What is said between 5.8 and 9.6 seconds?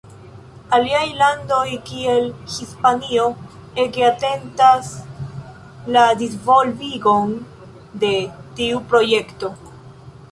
la disvolvigon de tiu projekto.